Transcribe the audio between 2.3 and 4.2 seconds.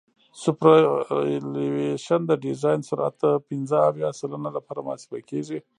ډیزاین سرعت د پنځه اویا